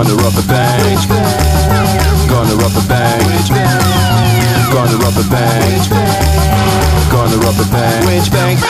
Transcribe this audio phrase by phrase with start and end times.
[0.00, 1.08] Gonna rob a bank.
[2.26, 3.20] Gonna rob a bank.
[4.72, 5.90] Gonna rob a bank.
[7.12, 8.06] Gonna rob a bank.
[8.06, 8.60] Which bank?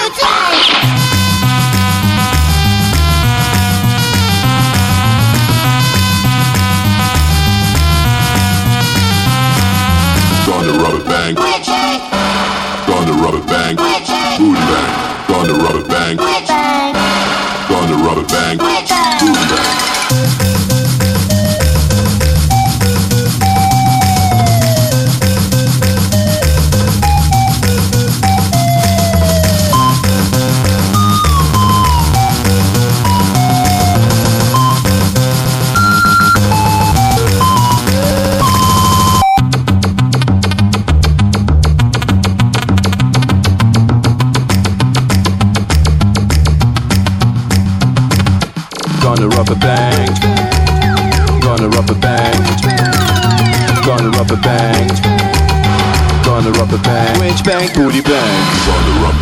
[10.46, 11.38] Gonna rob a bank.
[12.88, 13.78] Gonna rob a bank.
[13.78, 15.28] Booty bank.
[15.28, 16.18] Gonna rob a bank.
[17.68, 18.60] Gonna rob a bank.
[18.60, 20.39] Booty bank.
[57.50, 59.19] bang, booty bang.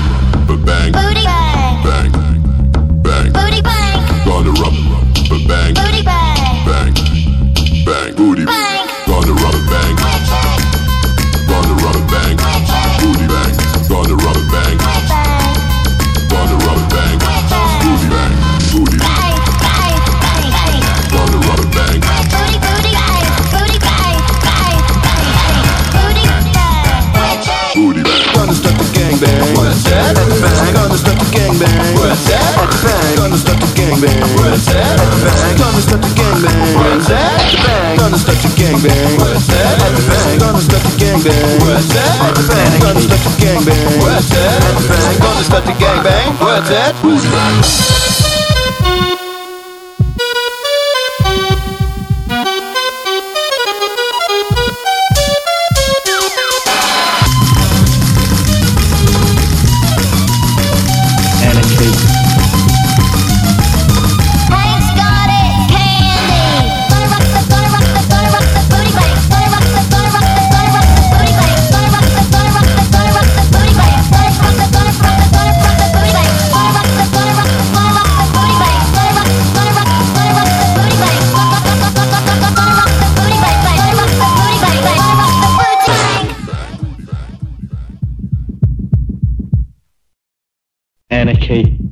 [46.66, 48.27] that.
[91.50, 91.88] okay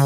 [0.00, 0.05] you.